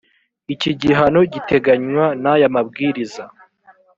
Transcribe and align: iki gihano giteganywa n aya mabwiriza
iki 0.53 0.71
gihano 0.81 1.19
giteganywa 1.33 2.05
n 2.21 2.25
aya 2.33 2.47
mabwiriza 2.55 3.23